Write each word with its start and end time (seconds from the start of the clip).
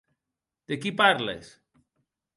De 0.71 0.79
qui 0.85 0.93
parles? 1.03 1.55